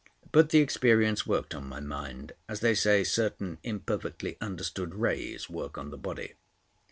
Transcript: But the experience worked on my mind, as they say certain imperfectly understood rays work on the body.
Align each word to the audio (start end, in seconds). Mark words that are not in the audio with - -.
But 0.31 0.49
the 0.49 0.57
experience 0.57 1.27
worked 1.27 1.53
on 1.53 1.69
my 1.69 1.79
mind, 1.79 2.31
as 2.49 2.61
they 2.61 2.73
say 2.73 3.03
certain 3.03 3.59
imperfectly 3.61 4.35
understood 4.41 4.95
rays 4.95 5.47
work 5.47 5.77
on 5.77 5.91
the 5.91 5.95
body. 5.99 6.33